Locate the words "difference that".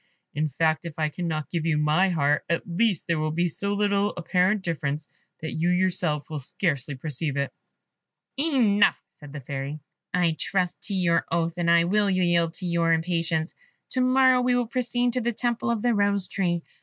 4.63-5.51